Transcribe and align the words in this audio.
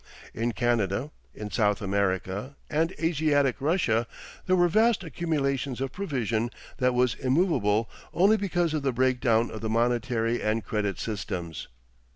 In 0.33 0.53
Canada, 0.53 1.11
in 1.31 1.51
South 1.51 1.79
America, 1.79 2.55
and 2.71 2.91
Asiatic 2.99 3.57
Russia 3.59 4.07
there 4.47 4.55
were 4.55 4.67
vast 4.67 5.03
accumulations 5.03 5.79
of 5.79 5.91
provision 5.91 6.49
that 6.79 6.95
was 6.95 7.13
immovable 7.13 7.87
only 8.11 8.35
because 8.35 8.73
of 8.73 8.81
the 8.81 8.93
breakdown 8.93 9.51
of 9.51 9.61
the 9.61 9.69
monetary 9.69 10.41
and 10.41 10.65
credit 10.65 10.97
systems. 10.97 11.67